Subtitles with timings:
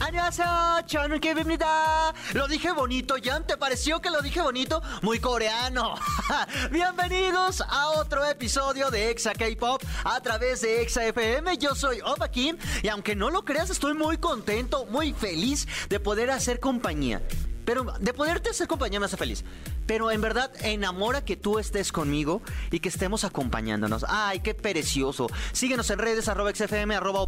[0.00, 0.86] ¡Annyeonghaseyo!
[0.86, 2.14] ¡Chonukibimnida!
[2.34, 3.46] Lo dije bonito, Jan.
[3.46, 4.80] ¿Te pareció que lo dije bonito?
[5.02, 5.94] Muy coreano.
[6.70, 11.58] Bienvenidos a otro episodio de Exa K-Pop a través de Exa FM.
[11.58, 15.98] Yo soy Opa Kim y aunque no lo creas, estoy muy contento, muy feliz de
[15.98, 17.20] poder hacer compañía.
[17.64, 19.44] Pero de poderte hacer compañía me hace feliz.
[19.88, 24.04] Pero en verdad enamora que tú estés conmigo y que estemos acompañándonos.
[24.06, 25.28] Ay, qué precioso.
[25.52, 27.26] Síguenos en redes arroba xfm arroba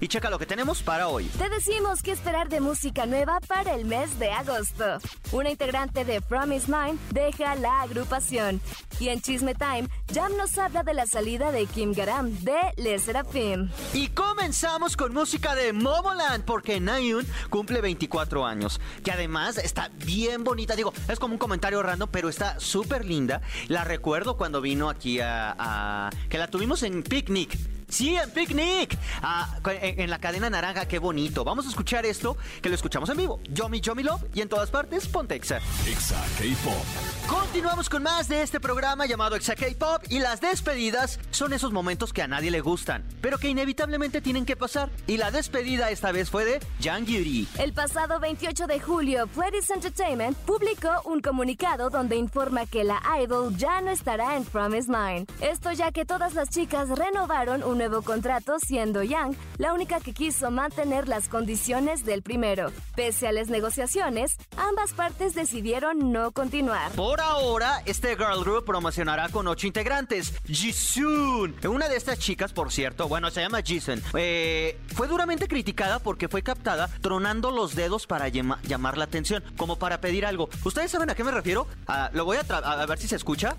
[0.00, 1.26] y checa lo que tenemos para hoy.
[1.38, 4.98] Te decimos qué esperar de música nueva para el mes de agosto.
[5.30, 8.60] Una integrante de Promise Mind deja la agrupación.
[8.98, 12.98] Y en Chisme Time, Jam nos habla de la salida de Kim Garam de Le
[12.98, 13.70] Serafim.
[13.92, 18.80] Y comenzamos con música de Momoland porque Nayun cumple 24 años.
[19.04, 20.74] Que además está bien bonita.
[20.74, 23.40] Digo, es como un comentario random, pero está súper linda.
[23.68, 27.56] La recuerdo cuando vino aquí a, a- que la tuvimos en Picnic.
[27.94, 28.98] Sí, en Picnic.
[29.22, 31.44] Ah, en, en la cadena naranja, qué bonito.
[31.44, 33.38] Vamos a escuchar esto, que lo escuchamos en vivo.
[33.50, 35.58] Yomi Yomi Love y en todas partes, Pontexa.
[35.86, 36.84] Exa K-Pop.
[37.28, 42.12] Continuamos con más de este programa llamado Exa K-Pop y las despedidas son esos momentos
[42.12, 44.90] que a nadie le gustan, pero que inevitablemente tienen que pasar.
[45.06, 47.48] Y la despedida esta vez fue de Yang Yuri.
[47.60, 53.56] El pasado 28 de julio, Pledis Entertainment publicó un comunicado donde informa que la idol
[53.56, 55.30] ya no estará en Promise Mind.
[55.40, 60.14] Esto ya que todas las chicas renovaron un nuevo contrato, siendo Yang la única que
[60.14, 62.72] quiso mantener las condiciones del primero.
[62.96, 66.92] Pese a las negociaciones, ambas partes decidieron no continuar.
[66.92, 70.32] Por ahora, este girl group promocionará con ocho integrantes.
[70.46, 75.98] Jisoo, una de estas chicas, por cierto, bueno, se llama Jisoo, eh, fue duramente criticada
[75.98, 80.48] porque fue captada tronando los dedos para llama- llamar la atención, como para pedir algo.
[80.64, 81.66] ¿Ustedes saben a qué me refiero?
[81.86, 83.56] Ah, lo voy a a ver si se escucha.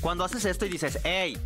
[0.00, 1.36] Cuando haces esto y dices, hey,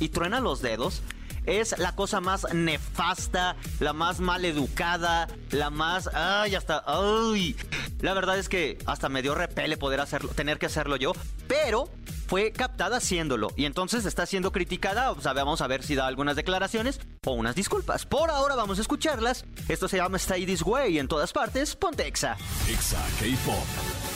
[0.00, 1.02] y truena los dedos,
[1.48, 7.56] es la cosa más nefasta, la más mal educada, la más, ay, hasta, ay.
[8.00, 11.12] La verdad es que hasta me dio repele poder hacerlo, tener que hacerlo yo,
[11.46, 11.88] pero
[12.28, 16.06] fue captada haciéndolo y entonces está siendo criticada, o sea, vamos a ver si da
[16.06, 18.04] algunas declaraciones o unas disculpas.
[18.04, 19.44] Por ahora vamos a escucharlas.
[19.66, 22.36] Esto se llama Stay This Way en todas partes, Pontexa.
[22.68, 23.64] Exa K-Pop.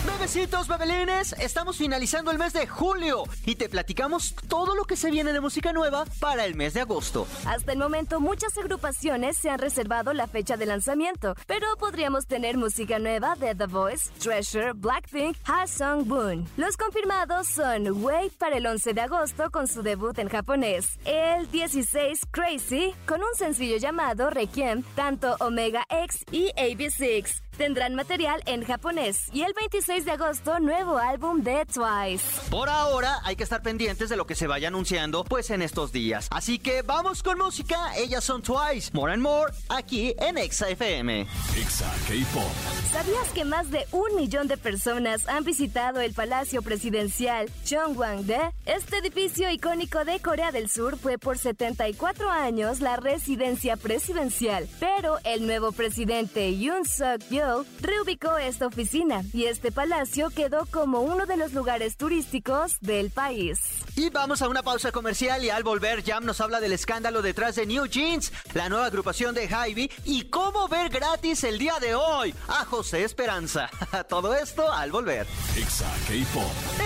[0.04, 5.12] Bebecitos, bebelines, estamos finalizando el mes de julio y te platicamos todo lo que se
[5.12, 7.26] viene de música nueva para el mes de agosto.
[7.46, 12.58] Hasta el momento muchas agrupaciones se han reservado la fecha de lanzamiento, pero podríamos tener
[12.58, 16.48] música nueva de The Voice, Treasure, Blackpink, Ha Sung Boon.
[16.56, 21.48] Los confirmados son Wait para el 11 de agosto con su debut en japonés, el
[21.52, 28.64] 16 Crazy con un sencillo llamado Requiem, tanto Omega X y AB6 tendrán material en
[28.64, 32.24] japonés y el 26 de agosto nuevo álbum de Twice.
[32.50, 35.92] Por ahora hay que estar pendientes de lo que se vaya anunciando pues en estos
[35.92, 36.28] días.
[36.30, 41.26] Así que vamos con música, ellas son Twice, More and More, aquí en Exa FM.
[41.58, 42.42] Exa K-Pop.
[42.90, 48.38] ¿Sabías que más de un millón de personas han visitado el Palacio Presidencial Chongwangde?
[48.66, 55.18] Este edificio icónico de Corea del Sur fue por 74 años la residencia presidencial, pero
[55.24, 57.41] el nuevo presidente Yoon Suk-yeol
[57.80, 63.58] reubicó esta oficina y este palacio quedó como uno de los lugares turísticos del país.
[63.96, 67.56] Y vamos a una pausa comercial y al volver Jam nos habla del escándalo detrás
[67.56, 71.94] de New Jeans, la nueva agrupación de Hybe y cómo ver gratis el día de
[71.94, 73.68] hoy a José Esperanza.
[74.08, 75.26] Todo esto al volver.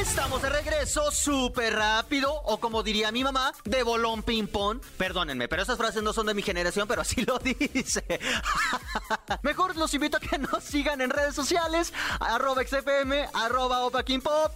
[0.00, 4.80] Estamos de regreso súper rápido, o como diría mi mamá, de bolón ping-pong.
[4.96, 8.04] Perdónenme, pero esas frases no son de mi generación, pero así lo dice.
[9.42, 14.02] Mejor los invito a que sigan en redes sociales, arroba XFM, arroba Opa.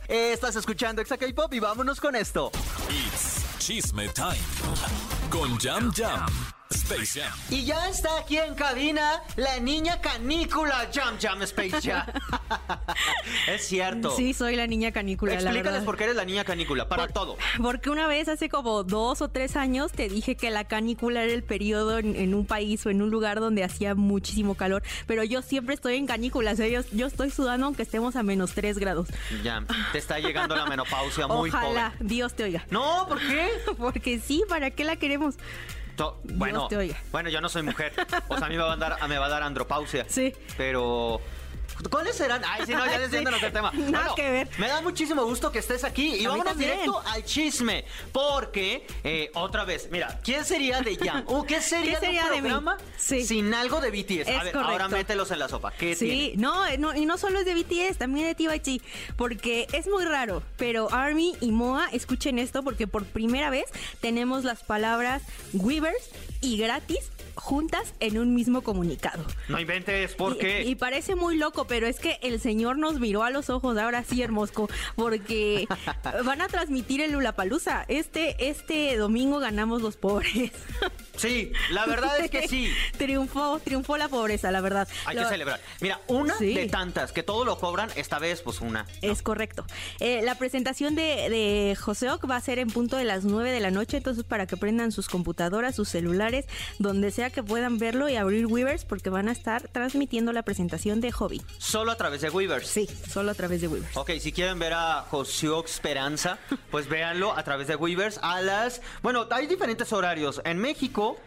[0.08, 2.50] Eh, Estás escuchando Exa K-Pop y vámonos con esto.
[2.88, 4.38] It's Chisme Time.
[5.30, 6.59] Con Jam Jam.
[6.70, 7.32] Space Jam.
[7.50, 12.06] Y ya está aquí en cabina la niña canícula Jam Jam Space Jam.
[13.48, 14.14] es cierto.
[14.16, 17.12] Sí, soy la niña canícula, la Explícales por qué eres la niña canícula, para Por-
[17.12, 17.36] todo.
[17.60, 21.32] Porque una vez, hace como dos o tres años, te dije que la canícula era
[21.32, 24.82] el periodo en, en un país o en un lugar donde hacía muchísimo calor.
[25.06, 26.52] Pero yo siempre estoy en canícula.
[26.52, 29.08] O sea, yo, yo estoy sudando aunque estemos a menos tres grados.
[29.42, 32.08] Ya, te está llegando la menopausia muy Ojalá joven.
[32.08, 32.64] Dios te oiga.
[32.70, 33.48] No, ¿por qué?
[33.78, 35.34] Porque sí, ¿para qué la queremos?
[36.00, 36.96] To- bueno, te oiga.
[37.12, 37.92] bueno, yo no soy mujer.
[38.28, 40.06] O sea, a mí me va a dar, me va a dar andropausia.
[40.08, 40.34] Sí.
[40.56, 41.20] Pero
[41.90, 42.42] ¿Cuáles serán?
[42.46, 43.70] Ay, sí, no, ya desviándonos del tema.
[43.74, 44.48] Nada que ver.
[44.58, 47.84] Me da muchísimo gusto que estés aquí y A vámonos directo al chisme.
[48.12, 51.24] Porque, eh, otra vez, mira, ¿quién sería de Yang?
[51.28, 53.24] ¿O qué sería, ¿Qué sería de de un programa Sí.
[53.26, 54.28] sin algo de BTS?
[54.28, 54.60] a Es ver, correcto.
[54.60, 55.72] ahora mételos en la sopa.
[55.72, 58.82] ¿Qué Sí, no, eh, no, y no solo es de BTS, también de TYT,
[59.16, 63.64] porque es muy raro, pero Army y Moa, escuchen esto, porque por primera vez
[64.00, 65.22] tenemos las palabras
[65.52, 66.98] Weavers y gratis
[67.34, 69.24] juntas en un mismo comunicado.
[69.48, 70.62] No inventes, ¿por qué?
[70.64, 74.02] Y, parece muy loco, pero es que el señor nos miró a los ojos, ahora
[74.04, 75.66] sí, Hermosco, porque
[76.24, 77.84] van a transmitir el Lulapalooza.
[77.88, 80.52] Este, este domingo ganamos los pobres.
[81.16, 82.70] Sí, la verdad es que sí.
[82.98, 84.88] triunfó, triunfó la pobreza, la verdad.
[85.04, 85.60] Hay Lo- que celebrar.
[85.80, 86.54] Mira, una Sí.
[86.54, 88.86] de tantas que todo lo cobran, esta vez, pues una.
[89.02, 89.66] Es correcto.
[89.98, 93.60] Eh, la presentación de, de Joseok va a ser en punto de las 9 de
[93.60, 96.46] la noche, entonces para que prendan sus computadoras, sus celulares,
[96.78, 101.02] donde sea que puedan verlo y abrir Weavers, porque van a estar transmitiendo la presentación
[101.02, 101.42] de Hobby.
[101.58, 102.66] Solo a través de Weavers.
[102.66, 103.94] Sí, solo a través de Weavers.
[103.94, 106.38] Ok, si quieren ver a Josio Esperanza,
[106.70, 108.80] pues véanlo a través de Weavers a las...
[109.02, 110.40] Bueno, hay diferentes horarios.
[110.46, 111.18] En México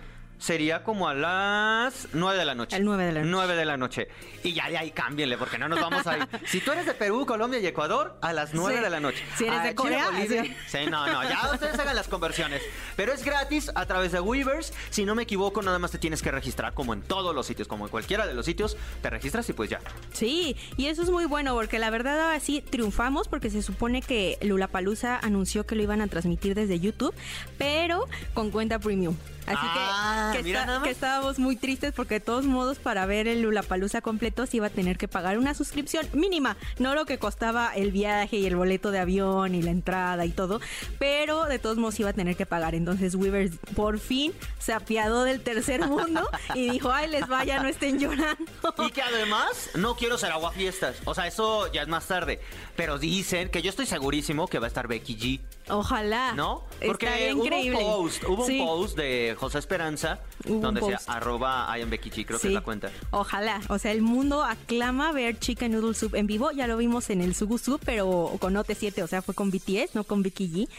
[0.44, 2.76] sería como a las 9 de la noche.
[2.76, 3.32] Al 9 de la noche.
[3.32, 4.08] 9 de la noche.
[4.44, 6.28] Y ya de ahí cámbienle, porque no nos vamos a ir.
[6.48, 8.84] Si tú eres de Perú, Colombia y Ecuador, a las 9 Sí.
[8.84, 9.24] de la noche.
[9.38, 10.56] Si eres A de Corea, Bolivia, sí.
[10.68, 12.62] sí, no, no, ya ustedes hagan las conversiones.
[12.98, 14.74] Pero es gratis a través de Weavers.
[14.90, 17.68] Si no me equivoco, nada más te tienes que registrar como en todos los sitios,
[17.70, 19.80] como en cualquiera de los sitios, te registras y pues ya.
[20.12, 24.02] Sí, y eso es muy bueno porque la verdad ahora sí triunfamos porque se supone
[24.02, 27.16] que Lulapalooza anunció que lo iban a transmitir desde YouTube,
[27.58, 29.16] pero con cuenta premium.
[29.46, 30.88] Así Ah, que, que, mira está- nada más.
[30.88, 34.68] que estábamos muy tristes porque de todos modos para ver el Lulapalooza completo se iba
[34.68, 38.56] a tener que pagar una suscripción mínima, no lo que costaba el viaje y el
[38.56, 40.60] boleto de avión y la entrada y todo,
[41.00, 42.76] pero de todos modos iba a tener que pagar.
[42.76, 47.68] Entonces Weavers por fin se apiadó del tercer mundo y dijo, ay les vaya, no
[47.70, 48.46] estén llorando.
[48.88, 50.98] Y que además no quiero ser aguafiestas.
[51.06, 52.40] O sea, eso ya es más tarde.
[52.76, 55.40] Pero dicen que yo estoy segurísimo que va a estar Becky G.
[55.70, 56.34] Ojalá.
[56.34, 56.64] ¿No?
[56.86, 57.78] Porque hubo increíble.
[57.78, 61.10] un post, hubo Sí, un post de José Esperanza Hubo donde post.
[61.10, 62.92] arroba I am Becky G, creo que es la cuenta.
[63.12, 63.62] Ojalá.
[63.70, 66.52] O sea, el mundo aclama ver Chicken Noodle Soup en vivo.
[66.52, 69.96] Ya lo vimos en el Sugu Soup, pero con OT7, o sea, fue con BTS,
[69.96, 70.70] no con Becky G.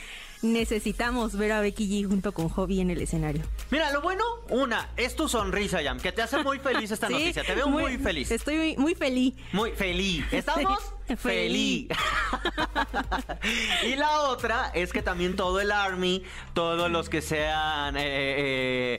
[0.42, 3.42] Necesitamos ver a Becky G junto con Hobby en el escenario.
[3.70, 7.14] Mira, lo bueno, una, es tu sonrisa, Yam, que te hace muy feliz esta Sí,
[7.14, 7.44] noticia.
[7.44, 8.30] Te veo muy, feliz.
[8.30, 9.34] Estoy muy feliz.
[9.52, 10.26] Muy feliz.
[10.32, 10.78] ¿Estamos?
[11.18, 11.88] Feliz.
[13.86, 16.22] y la otra es que también todo el Army,
[16.54, 18.00] todos los que sean, eh,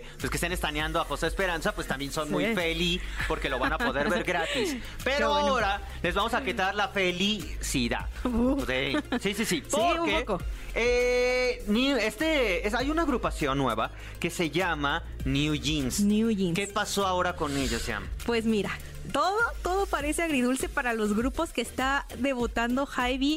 [0.02, 2.34] eh, pues que estén estaneando a José Esperanza, pues también son Sí.
[2.34, 4.78] muy feliz porque lo van a poder ver gratis.
[5.04, 5.48] Pero bueno.
[5.48, 8.07] ahora les vamos a quitar la felicidad.
[8.24, 8.63] Uh.
[8.66, 9.46] Sí, sí, sí.
[9.46, 9.63] sí.
[9.75, 10.44] Sí, un Porque, poco.
[10.74, 16.02] eh, New- este, es- hay una agrupación nueva que se llama New Jeans.
[16.02, 16.56] New Jeans.
[16.56, 18.07] ¿Qué pasó ahora con ellos, Yam?
[18.25, 18.72] Pues mira,
[19.12, 22.88] todo, todo parece agridulce para los grupos que está debutando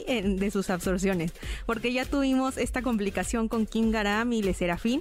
[0.06, 1.32] en- de sus absorciones.
[1.66, 5.00] Porque ya tuvimos esta complicación con King Garam y Le Serafín.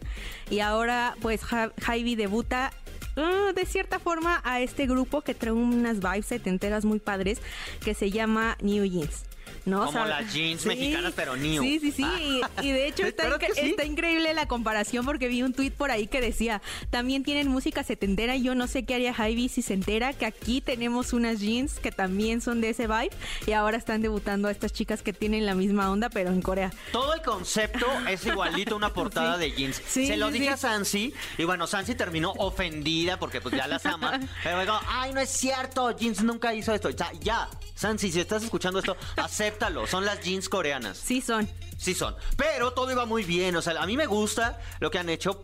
[0.50, 2.72] Y ahora, pues, Ja- Hybe debuta.
[3.19, 7.40] eh, de cierta forma a este grupo que trae unas vibes setenteras muy padres
[7.84, 9.24] que se llama New Jeans.
[9.66, 9.86] ¿No?
[9.86, 11.62] Como las jeans mexicanas, pero new.
[11.64, 12.04] Sí, sí, sí.
[12.04, 16.22] Y, y de hecho está, increíble la comparación porque vi un tuit por ahí que
[16.22, 20.14] decía, también tienen música setentera y yo no sé qué haría Hybe si se entera
[20.14, 23.12] que aquí tenemos unas jeans que también son de ese vibe
[23.46, 26.72] y ahora están debutando a estas chicas que tienen la misma onda pero en Corea.
[26.92, 29.40] Todo el concepto es igualito a una portada Sí.
[29.40, 29.82] de jeans.
[29.88, 30.52] Sí, Se lo sí, dije sí.
[30.54, 34.19] a Sansi y bueno, Sansi terminó ofendida porque pues ya las ama.
[34.44, 36.90] Pero digo, ay, no es cierto, jeans nunca hizo esto.
[36.90, 38.95] Ya, ya, Sansi, si estás escuchando esto,
[39.42, 39.86] acéptalo.
[39.88, 40.98] Son las jeans coreanas.
[40.98, 41.48] Sí son.
[41.78, 42.16] Sí son.
[42.36, 43.56] Pero todo iba muy bien.
[43.56, 45.44] O sea, a mí me gusta lo que han hecho.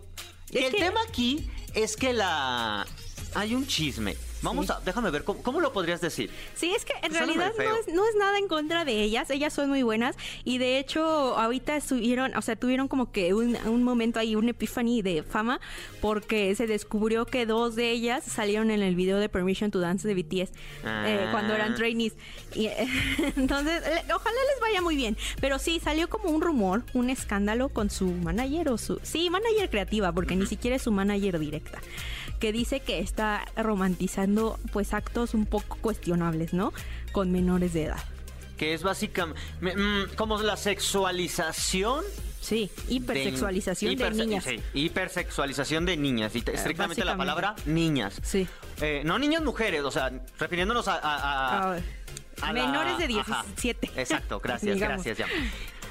[0.50, 2.86] Y Es el que- tema aquí es que la...
[3.36, 4.16] Hay un chisme.
[4.44, 4.72] Vamos Sí.
[4.74, 4.80] a...
[4.86, 6.30] Déjame ver, ¿cómo, cómo lo podrías decir?
[6.56, 9.30] Sí, es que en Suena realidad no es, no es nada en contra de ellas,
[9.30, 11.04] ellas son muy buenas y de hecho
[11.38, 15.60] ahorita estuvieron, o sea, tuvieron como que un, un momento ahí, un epiphany de fama
[16.02, 20.08] porque se descubrió que dos de ellas salieron en el video de Permission to Dance
[20.08, 20.52] de BTS eh,
[20.86, 21.30] Ah.
[21.32, 22.14] cuando eran trainees.
[22.54, 22.88] Y, eh,
[23.38, 23.82] entonces,
[24.14, 28.08] ojalá les vaya muy bien, pero sí, salió como un rumor, un escándalo con su
[28.08, 29.00] manager o su...
[29.04, 31.80] Sí, manager creativa, porque ni siquiera es su manager directa
[32.40, 36.74] que dice que está romantizando pues actos un poco cuestionables, ¿no?
[37.12, 38.04] Con menores de edad.
[38.58, 39.40] Que es básicamente...
[39.62, 42.04] mm, como la sexualización
[42.42, 44.44] Sí, hipersexualización de, hiperse- niñas.
[44.44, 46.36] sí, hipersexualización de niñas.
[46.36, 48.20] Y te- estrictamente la palabra niñas.
[48.22, 48.48] Sí.
[48.82, 50.96] Eh, no niñas mujeres, o sea, refiriéndonos a.
[50.96, 51.78] a- a-
[52.42, 53.44] a la- menores de ajá.
[53.56, 53.92] 17.
[53.96, 55.18] Exacto, gracias, gracias.
[55.20, 55.26] Ya.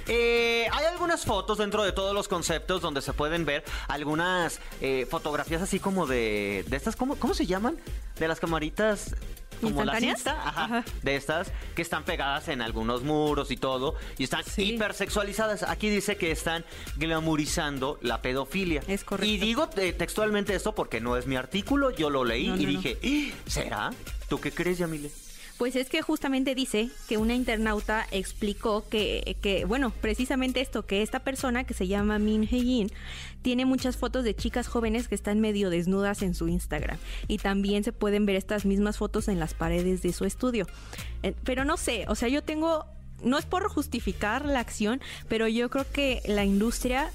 [0.09, 5.07] Eh, hay algunas fotos dentro de todos los conceptos donde se pueden ver algunas eh,
[5.11, 7.77] fotografías así como de, de estas, ¿cómo, ¿cómo se llaman?
[8.19, 9.15] De las camaritas
[9.61, 10.17] como ¿Instantáneas?
[10.19, 10.85] Insta, ajá, Ajá.
[11.03, 14.75] de estas que están pegadas en algunos muros y todo, y están Sí.
[14.75, 15.63] hipersexualizadas.
[15.63, 16.65] Aquí dice que están
[16.97, 18.83] glamorizando la pedofilia.
[18.89, 19.33] Es correcto.
[19.33, 22.65] Y digo eh, textualmente esto porque no es mi artículo, yo lo leí No, y
[22.65, 23.33] no, dije, "¿Eh?
[23.47, 23.91] ¿será?
[24.29, 25.13] ¿Tú qué crees, Yamile?
[25.63, 31.03] Pues es que justamente dice que una internauta explicó que, que, bueno, precisamente esto, que
[31.03, 32.91] esta persona que se llama Min Hee-in
[33.43, 36.99] tiene muchas fotos de chicas jóvenes que están medio desnudas en su Instagram.
[37.29, 40.67] Y también se pueden ver estas mismas fotos en las paredes de su estudio.
[41.23, 42.85] Eh, Pero no sé, o sea, yo tengo,
[43.23, 47.13] no es por justificar la acción, pero yo creo que la industria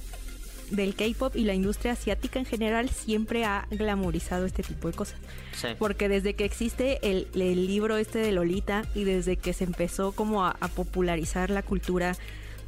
[0.72, 5.20] del K-pop y la industria asiática en general siempre ha glamorizado este tipo de cosas.
[5.54, 5.70] Sí.
[5.80, 10.12] Porque desde que existe el, el libro este de Lolita y desde que se empezó
[10.12, 12.16] como a, a popularizar la cultura,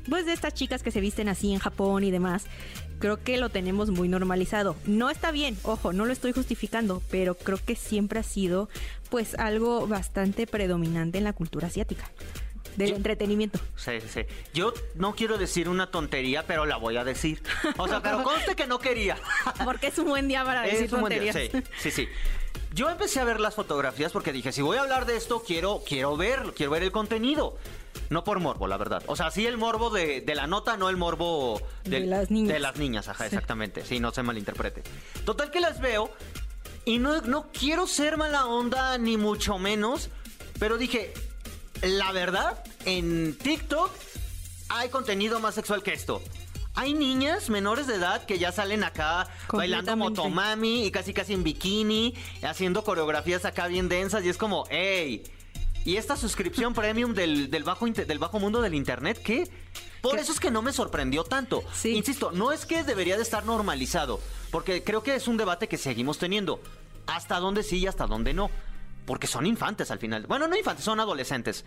[0.10, 2.46] pues de estas chicas que se visten así en Japón y demás,
[3.00, 4.76] creo que lo tenemos muy normalizado.
[4.86, 8.70] No está bien, ojo, no lo estoy justificando, pero creo que siempre ha sido
[9.10, 12.10] pues algo bastante predominante en la cultura asiática.
[12.76, 13.60] Del Yo- entretenimiento.
[13.76, 14.22] Sí, sí, sí.
[14.54, 17.42] Yo no quiero decir una tontería, pero la voy a decir.
[17.78, 19.18] O sea, pero conste que no quería.
[19.66, 21.66] Porque es un buen día para decir Es un buen día, tonterías.
[21.80, 22.08] Sí, sí, sí.
[22.74, 25.82] Yo empecé a ver las fotografías porque dije, si voy a hablar de esto, quiero,
[25.88, 27.58] quiero verlo, quiero ver el contenido.
[28.10, 29.04] No por morbo, la verdad.
[29.08, 32.54] O sea, sí el morbo de, de la nota, no el morbo De las niñas.
[32.54, 33.36] De las niñas, ajá, Sí.
[33.36, 33.84] exactamente.
[33.86, 34.84] Sí, no se malinterprete.
[35.26, 36.12] Total que las veo
[36.86, 40.10] y no, no quiero ser mala onda, ni mucho menos,
[40.60, 41.14] pero dije,
[41.82, 43.92] la verdad, en TikTok
[44.70, 46.22] hay contenido más sexual que esto.
[46.76, 51.44] Hay niñas menores de edad que ya salen acá bailando motomami y casi casi en
[51.44, 55.24] bikini, haciendo coreografías acá bien densas y es como, hey,
[55.84, 59.50] ¿y esta suscripción premium del, del bajo, del bajo mundo del internet qué?
[60.02, 60.22] Por ¿Qué?
[60.22, 61.64] eso es que no me sorprendió tanto.
[61.74, 61.96] Sí.
[61.96, 64.22] Insisto, no es que debería de estar normalizado,
[64.52, 66.62] porque creo que es un debate que seguimos teniendo.
[67.08, 68.50] Hasta dónde sí y hasta dónde no.
[69.10, 70.28] Porque son infantes al final.
[70.28, 71.66] Bueno, no infantes, son adolescentes.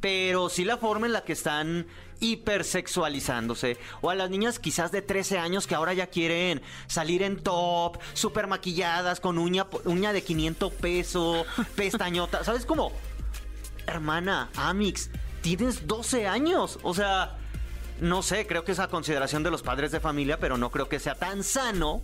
[0.00, 1.86] Pero sí la forma en la que están
[2.18, 3.76] hipersexualizándose.
[4.00, 7.98] O a las niñas quizás de 13 años que ahora ya quieren salir en top,
[8.14, 12.42] súper maquilladas, con uña, uña de 500 pesos, pestañota.
[12.42, 12.90] ¿Sabes cómo?
[13.86, 15.10] Hermana, Amix,
[15.42, 16.78] tienes 12 años.
[16.82, 17.36] O sea,
[18.00, 20.88] no sé, creo que es a consideración de los padres de familia, pero no creo
[20.88, 22.00] que sea tan sano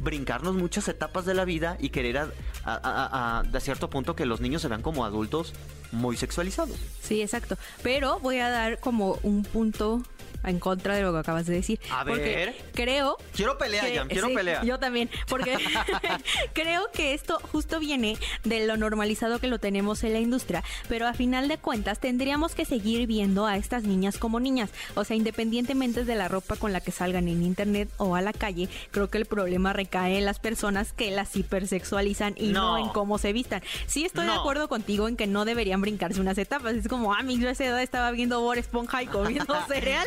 [0.00, 2.28] brincarnos muchas etapas de la vida y querer a,
[2.64, 5.52] a- a- de cierto punto que los niños se vean como adultos
[5.92, 6.76] muy sexualizados.
[7.02, 7.56] Sí, exacto.
[7.82, 10.02] Pero voy a dar como un punto
[10.44, 11.80] en contra de lo que acabas de decir.
[11.90, 12.56] A Porque ver.
[12.72, 14.62] creo Quiero pelea, que- Yam, quiero sí, pelea.
[14.62, 15.56] Yo también, porque
[16.52, 21.08] creo que esto justo viene de lo normalizado que lo tenemos en la industria, pero
[21.08, 25.16] a final de cuentas tendríamos que seguir viendo a estas niñas como niñas, o sea,
[25.16, 29.10] independientemente de la ropa con la que salgan en internet o a la calle, creo
[29.10, 32.86] que el problema recae en las personas que las hipersexualizan y no, No.
[32.86, 33.62] en cómo se vistan.
[33.86, 35.44] Sí estoy de acuerdo contigo en que no
[35.80, 39.02] brincarse unas etapas, es como, ah, mi yo a esa edad estaba viendo Bob Esponja
[39.02, 40.06] y comiendo cereal.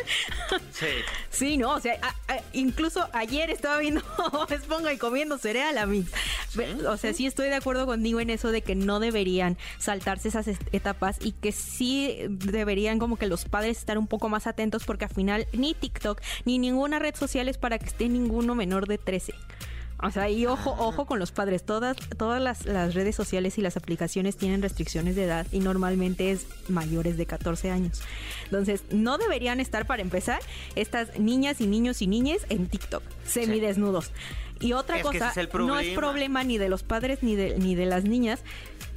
[0.72, 0.86] Sí.
[1.30, 4.02] Sí, no, o sea, a- a- incluso ayer estaba viendo
[4.32, 6.04] Bob Esponja y comiendo cereal, a mí.
[6.88, 10.46] O sea, sí estoy de acuerdo contigo en eso de que no deberían saltarse esas
[10.72, 15.04] etapas y que sí deberían como que los padres estar un poco más atentos porque
[15.06, 18.98] al final ni TikTok ni ninguna red social es para que esté ninguno menor de
[18.98, 19.34] 13.
[20.02, 21.64] O sea, y ojo, ojo con los padres.
[21.64, 26.32] Todas, todas las, las redes sociales y las aplicaciones tienen restricciones de edad y normalmente
[26.32, 28.02] es mayores de 14 años.
[28.44, 30.40] Entonces, no deberían estar para empezar
[30.74, 34.10] estas niñas y niños y niñas en TikTok, semidesnudos.
[34.60, 35.96] Y otra Es cosa, es no es problema.
[35.96, 38.40] problema ni de los padres ni de, ni de las niñas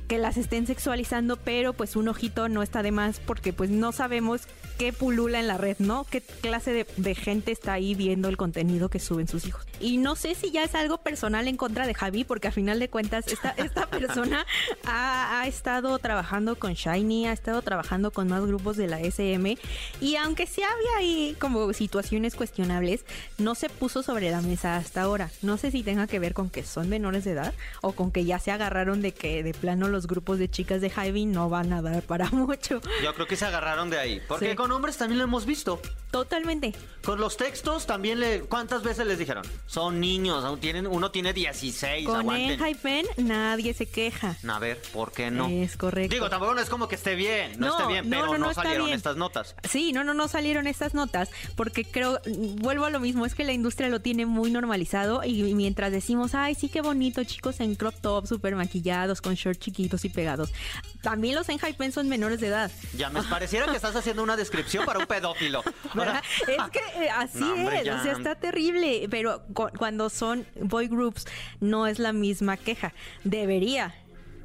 [0.08, 3.92] que las estén sexualizando, pero pues un ojito no está de más porque pues no
[3.92, 4.42] sabemos
[4.78, 6.06] qué pulula en la red, ¿no?
[6.10, 9.66] ¿Qué clase de, de gente está ahí viendo el contenido que suben sus hijos?
[9.80, 12.80] Y no sé si ya es algo personal en contra de Javi, porque a final
[12.80, 14.46] de cuentas esta, esta persona
[14.86, 19.58] ha, ha estado trabajando con Shiny, ha estado trabajando con más grupos de la SM
[20.02, 23.06] y aunque sí había ahí como situaciones cuestionables,
[23.38, 25.30] no se puso sobre la mesa hasta ahora.
[25.42, 28.26] No sé si tenga que ver con que son menores de edad o con que
[28.26, 31.74] ya se agarraron de que de plano los grupos de chicas de Javi no van
[31.74, 32.82] a dar para mucho.
[33.04, 34.22] Yo creo que se agarraron de ahí.
[34.28, 34.56] Porque Sí.
[34.66, 35.80] Con hombres también lo hemos visto.
[36.16, 36.74] Totalmente.
[37.04, 38.40] Con los textos también le...
[38.44, 39.46] ¿Cuántas veces les dijeron?
[39.68, 42.52] Son niños, aún tienen, uno tiene 16, Con aguanten.
[42.52, 44.38] Enhypen nadie se queja.
[44.48, 45.48] A ver, ¿por qué no?
[45.50, 46.16] Es correcto.
[46.16, 48.54] Digo, tampoco no es como que esté bien, no, No, esté bien, no, pero no,
[48.54, 48.96] salieron bien.
[48.96, 49.58] estas notas.
[49.70, 52.22] Sí, no, no, no salieron estas notas porque creo,
[52.60, 56.34] vuelvo a lo mismo, es que la industria lo tiene muy normalizado y mientras decimos,
[56.34, 60.54] ay, sí, qué bonito, chicos en crop top, súper maquillados, con shorts chiquitos y pegados,
[61.02, 62.72] también los Enhypen son menores de edad.
[62.96, 65.62] Ya me pareciera que estás haciendo una descripción para un pedófilo.
[66.48, 67.96] Es que eh, así No, hombre, es, ya.
[68.00, 71.26] o sea, está terrible, pero cu- cuando son boy groups
[71.60, 72.94] no es la misma queja.
[73.24, 73.94] Debería.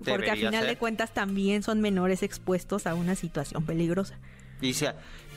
[0.04, 0.66] Porque a final ser.
[0.66, 4.18] de cuentas también son menores expuestos a una situación peligrosa.
[4.60, 4.92] Dice,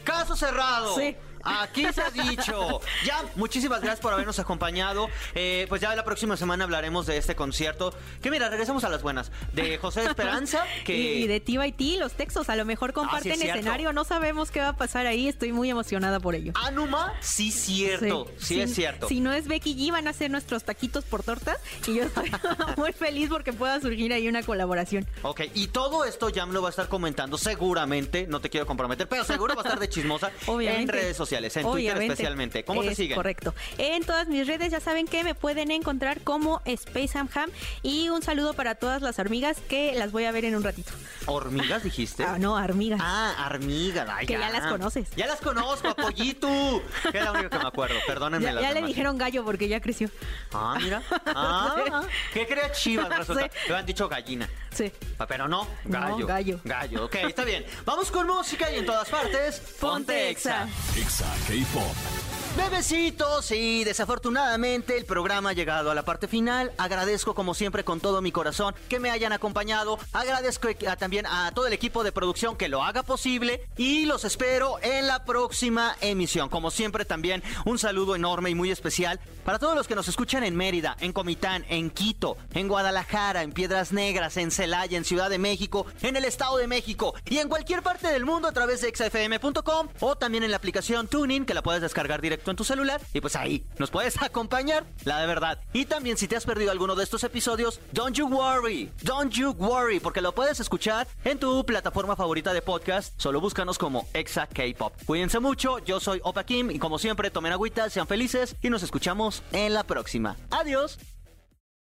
[0.06, 0.96] caso cerrado.
[0.96, 1.16] Sí.
[1.44, 2.80] Aquí se ha dicho.
[3.06, 5.10] Ya, muchísimas gracias por habernos acompañado.
[5.36, 7.94] Eh, pues ya la próxima semana hablaremos de este concierto.
[8.22, 9.32] Que mira, regresamos a las buenas.
[9.54, 10.96] De José Esperanza, que...
[10.96, 13.60] Y de Tiva y Ti, los textos, a lo mejor comparten Ah, es cierto.
[13.60, 16.54] escenario, no sabemos qué va a pasar ahí, estoy muy emocionada por ello.
[16.56, 18.28] Anuma, sí cierto.
[18.38, 19.08] Sí, es cierto.
[19.08, 21.58] Si no es Becky G, van a hacer nuestros taquitos por tortas
[21.88, 22.32] y yo estoy
[22.78, 25.06] muy feliz porque pueda surgir ahí una colaboración.
[25.22, 28.66] Ok, y todo esto ya me lo va a estar comentando seguramente, no te quiero
[28.66, 30.82] comprometer, pero seguro va a estar de chismosa Obviamente.
[30.84, 32.64] en redes sociales, en Twitter especialmente.
[32.64, 33.16] ¿Cómo te Es siguen?
[33.16, 33.54] Correcto.
[33.78, 37.50] En todas mis redes ya saben que me pueden encontrar como Space Ham Ham
[37.82, 40.92] y un saludo para todas las hormigas que las voy a ver en un ratito.
[41.26, 42.24] ¿Hormigas dijiste?
[42.24, 43.00] Ah, no, hormigas.
[43.04, 44.08] Ah, armigas.
[44.12, 45.10] ay, Que ya las conoces.
[45.16, 46.82] Ya las conozco, apoyito.
[47.12, 47.96] Que es la única que me acuerdo.
[48.06, 48.88] Perdónenme ya ya le demás.
[48.90, 50.10] dijeron gallo porque ya creció.
[50.52, 51.02] Ah, mira.
[51.36, 52.02] Ah, ah.
[52.34, 53.44] ¿Qué crees chivas resulta?
[53.46, 53.70] Sí.
[53.70, 54.48] Le han dicho gallina.
[54.72, 54.92] Sí.
[55.18, 56.28] Ah, Pero no, No, gallo.
[56.28, 56.60] gallo.
[56.64, 57.66] Gallo, ok, está bien.
[57.86, 59.60] Vamos con música y en todas partes.
[59.80, 60.68] Ponte Exa.
[60.98, 62.43] Exa K-Pop.
[62.56, 66.72] Bebecitos, y desafortunadamente el programa ha llegado a la parte final.
[66.78, 69.98] Agradezco como siempre con todo mi corazón que me hayan acompañado.
[70.14, 74.24] Agradezco a- también a todo el equipo de producción que lo haga posible y los
[74.24, 76.48] espero en la próxima emisión.
[76.48, 80.44] Como siempre también un saludo enorme y muy especial para todos los que nos escuchan
[80.44, 85.30] en Mérida, en Comitán, en Quito, en Guadalajara, en Piedras Negras, en Celaya, en Ciudad
[85.30, 88.82] de México, en el Estado de México y en cualquier parte del mundo a través
[88.82, 93.02] de xfm.com o también en la aplicación Tuning que la puedes descargar en tu celular
[93.14, 95.60] y pues ahí nos puedes acompañar, la de verdad.
[95.74, 99.52] Y también si te has perdido alguno de estos episodios, don't you worry, don't you
[99.52, 104.48] worry, porque lo puedes escuchar en tu plataforma favorita de podcast, solo búscanos como Exa
[104.48, 104.94] K-Pop.
[105.06, 108.84] Cuídense mucho, yo soy Opa Kim y como siempre tomen agüita, sean felices y nos
[108.84, 110.38] escuchamos en la próxima.
[110.52, 111.00] Adiós.